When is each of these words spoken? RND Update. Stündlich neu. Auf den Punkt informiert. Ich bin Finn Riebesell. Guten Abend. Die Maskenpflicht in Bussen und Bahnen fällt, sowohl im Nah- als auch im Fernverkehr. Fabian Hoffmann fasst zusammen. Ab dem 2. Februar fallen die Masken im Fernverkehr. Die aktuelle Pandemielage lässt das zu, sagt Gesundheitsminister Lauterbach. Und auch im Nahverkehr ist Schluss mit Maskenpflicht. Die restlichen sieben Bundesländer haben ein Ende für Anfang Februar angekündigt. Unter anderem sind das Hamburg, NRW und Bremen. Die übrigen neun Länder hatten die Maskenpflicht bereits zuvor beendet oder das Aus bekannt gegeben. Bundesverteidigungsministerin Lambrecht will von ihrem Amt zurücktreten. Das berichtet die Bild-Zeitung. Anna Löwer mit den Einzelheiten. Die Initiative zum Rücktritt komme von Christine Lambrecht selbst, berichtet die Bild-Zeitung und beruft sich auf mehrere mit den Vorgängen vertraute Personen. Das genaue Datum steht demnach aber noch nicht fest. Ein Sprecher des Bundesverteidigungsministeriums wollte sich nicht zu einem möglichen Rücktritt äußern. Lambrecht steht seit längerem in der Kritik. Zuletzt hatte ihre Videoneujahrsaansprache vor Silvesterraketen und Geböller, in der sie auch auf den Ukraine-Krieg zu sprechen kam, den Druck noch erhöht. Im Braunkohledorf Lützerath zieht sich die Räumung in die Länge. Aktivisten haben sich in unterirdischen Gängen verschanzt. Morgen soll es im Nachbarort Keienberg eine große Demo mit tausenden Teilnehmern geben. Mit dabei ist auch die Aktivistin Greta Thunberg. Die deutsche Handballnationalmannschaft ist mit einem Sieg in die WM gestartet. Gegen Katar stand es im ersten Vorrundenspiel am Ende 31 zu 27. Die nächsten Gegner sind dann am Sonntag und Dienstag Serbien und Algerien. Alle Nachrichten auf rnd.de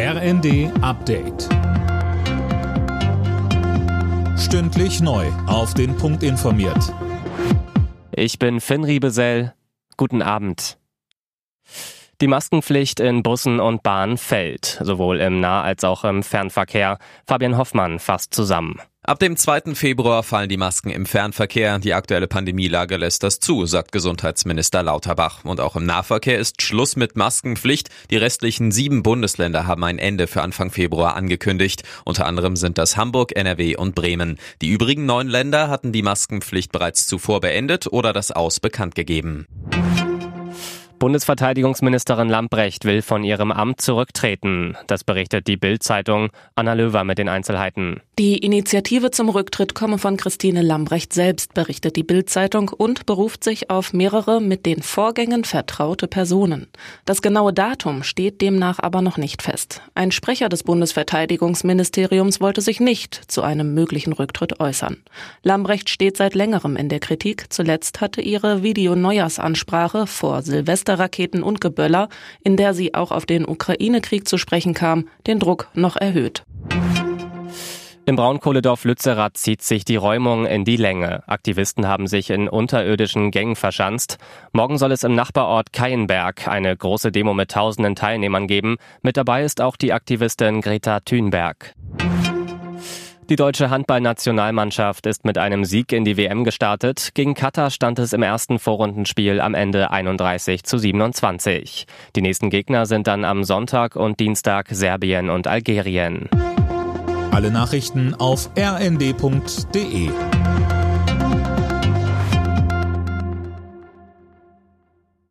RND 0.00 0.70
Update. 0.80 1.48
Stündlich 4.38 5.00
neu. 5.00 5.26
Auf 5.48 5.74
den 5.74 5.96
Punkt 5.96 6.22
informiert. 6.22 6.94
Ich 8.12 8.38
bin 8.38 8.60
Finn 8.60 8.84
Riebesell. 8.84 9.54
Guten 9.96 10.22
Abend. 10.22 10.78
Die 12.20 12.28
Maskenpflicht 12.28 13.00
in 13.00 13.24
Bussen 13.24 13.58
und 13.58 13.82
Bahnen 13.82 14.18
fällt, 14.18 14.78
sowohl 14.80 15.20
im 15.20 15.40
Nah- 15.40 15.62
als 15.62 15.82
auch 15.82 16.04
im 16.04 16.22
Fernverkehr. 16.22 16.98
Fabian 17.26 17.56
Hoffmann 17.56 17.98
fasst 17.98 18.32
zusammen. 18.32 18.80
Ab 19.08 19.20
dem 19.20 19.38
2. 19.38 19.74
Februar 19.74 20.22
fallen 20.22 20.50
die 20.50 20.58
Masken 20.58 20.90
im 20.90 21.06
Fernverkehr. 21.06 21.78
Die 21.78 21.94
aktuelle 21.94 22.28
Pandemielage 22.28 22.98
lässt 22.98 23.22
das 23.22 23.40
zu, 23.40 23.64
sagt 23.64 23.90
Gesundheitsminister 23.90 24.82
Lauterbach. 24.82 25.46
Und 25.46 25.62
auch 25.62 25.76
im 25.76 25.86
Nahverkehr 25.86 26.38
ist 26.38 26.60
Schluss 26.60 26.94
mit 26.94 27.16
Maskenpflicht. 27.16 27.88
Die 28.10 28.18
restlichen 28.18 28.70
sieben 28.70 29.02
Bundesländer 29.02 29.66
haben 29.66 29.82
ein 29.82 29.98
Ende 29.98 30.26
für 30.26 30.42
Anfang 30.42 30.70
Februar 30.70 31.16
angekündigt. 31.16 31.84
Unter 32.04 32.26
anderem 32.26 32.54
sind 32.54 32.76
das 32.76 32.98
Hamburg, 32.98 33.34
NRW 33.34 33.76
und 33.76 33.94
Bremen. 33.94 34.38
Die 34.60 34.68
übrigen 34.68 35.06
neun 35.06 35.28
Länder 35.28 35.70
hatten 35.70 35.90
die 35.90 36.02
Maskenpflicht 36.02 36.70
bereits 36.70 37.06
zuvor 37.06 37.40
beendet 37.40 37.86
oder 37.86 38.12
das 38.12 38.30
Aus 38.30 38.60
bekannt 38.60 38.94
gegeben. 38.94 39.46
Bundesverteidigungsministerin 40.98 42.28
Lambrecht 42.28 42.84
will 42.84 43.02
von 43.02 43.24
ihrem 43.24 43.52
Amt 43.52 43.80
zurücktreten. 43.80 44.76
Das 44.86 45.04
berichtet 45.04 45.46
die 45.46 45.56
Bild-Zeitung. 45.56 46.30
Anna 46.54 46.74
Löwer 46.74 47.04
mit 47.04 47.18
den 47.18 47.28
Einzelheiten. 47.28 48.00
Die 48.18 48.38
Initiative 48.38 49.10
zum 49.10 49.28
Rücktritt 49.28 49.74
komme 49.74 49.98
von 49.98 50.16
Christine 50.16 50.62
Lambrecht 50.62 51.12
selbst, 51.12 51.54
berichtet 51.54 51.96
die 51.96 52.02
Bild-Zeitung 52.02 52.68
und 52.68 53.06
beruft 53.06 53.44
sich 53.44 53.70
auf 53.70 53.92
mehrere 53.92 54.40
mit 54.40 54.66
den 54.66 54.82
Vorgängen 54.82 55.44
vertraute 55.44 56.08
Personen. 56.08 56.66
Das 57.04 57.22
genaue 57.22 57.52
Datum 57.52 58.02
steht 58.02 58.40
demnach 58.40 58.78
aber 58.80 59.02
noch 59.02 59.18
nicht 59.18 59.42
fest. 59.42 59.82
Ein 59.94 60.10
Sprecher 60.10 60.48
des 60.48 60.64
Bundesverteidigungsministeriums 60.64 62.40
wollte 62.40 62.60
sich 62.60 62.80
nicht 62.80 63.14
zu 63.30 63.42
einem 63.42 63.72
möglichen 63.74 64.12
Rücktritt 64.12 64.58
äußern. 64.60 64.96
Lambrecht 65.42 65.88
steht 65.88 66.16
seit 66.16 66.34
längerem 66.34 66.76
in 66.76 66.88
der 66.88 67.00
Kritik. 67.00 67.46
Zuletzt 67.50 68.00
hatte 68.00 68.20
ihre 68.20 68.62
Videoneujahrsaansprache 68.62 70.06
vor 70.06 70.42
Silvesterraketen 70.88 71.42
und 71.42 71.60
Geböller, 71.60 72.08
in 72.42 72.56
der 72.56 72.74
sie 72.74 72.94
auch 72.94 73.12
auf 73.12 73.26
den 73.26 73.46
Ukraine-Krieg 73.46 74.26
zu 74.26 74.38
sprechen 74.38 74.74
kam, 74.74 75.08
den 75.26 75.38
Druck 75.38 75.68
noch 75.74 75.96
erhöht. 75.96 76.44
Im 78.06 78.16
Braunkohledorf 78.16 78.84
Lützerath 78.84 79.36
zieht 79.36 79.60
sich 79.60 79.84
die 79.84 79.96
Räumung 79.96 80.46
in 80.46 80.64
die 80.64 80.78
Länge. 80.78 81.28
Aktivisten 81.28 81.86
haben 81.86 82.06
sich 82.06 82.30
in 82.30 82.48
unterirdischen 82.48 83.30
Gängen 83.30 83.54
verschanzt. 83.54 84.16
Morgen 84.52 84.78
soll 84.78 84.92
es 84.92 85.02
im 85.02 85.14
Nachbarort 85.14 85.74
Keienberg 85.74 86.48
eine 86.48 86.74
große 86.74 87.12
Demo 87.12 87.34
mit 87.34 87.50
tausenden 87.50 87.96
Teilnehmern 87.96 88.46
geben. 88.46 88.78
Mit 89.02 89.18
dabei 89.18 89.44
ist 89.44 89.60
auch 89.60 89.76
die 89.76 89.92
Aktivistin 89.92 90.62
Greta 90.62 91.00
Thunberg. 91.00 91.74
Die 93.28 93.36
deutsche 93.36 93.68
Handballnationalmannschaft 93.68 95.04
ist 95.04 95.26
mit 95.26 95.36
einem 95.36 95.66
Sieg 95.66 95.92
in 95.92 96.06
die 96.06 96.16
WM 96.16 96.44
gestartet. 96.44 97.10
Gegen 97.12 97.34
Katar 97.34 97.70
stand 97.70 97.98
es 97.98 98.14
im 98.14 98.22
ersten 98.22 98.58
Vorrundenspiel 98.58 99.42
am 99.42 99.52
Ende 99.52 99.90
31 99.90 100.64
zu 100.64 100.78
27. 100.78 101.86
Die 102.16 102.22
nächsten 102.22 102.48
Gegner 102.48 102.86
sind 102.86 103.06
dann 103.06 103.26
am 103.26 103.44
Sonntag 103.44 103.96
und 103.96 104.18
Dienstag 104.18 104.68
Serbien 104.70 105.28
und 105.28 105.46
Algerien. 105.46 106.30
Alle 107.30 107.50
Nachrichten 107.50 108.14
auf 108.14 108.48
rnd.de 108.56 110.08